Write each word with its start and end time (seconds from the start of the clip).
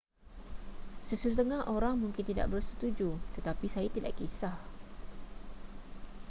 sesetengah 1.07 1.61
orang 1.75 1.95
mungkin 2.03 2.25
tidak 2.29 2.47
bersetuju 2.53 3.09
tetapi 3.37 3.67
saya 3.75 3.85
tidak 3.95 4.13
kisah 4.17 4.57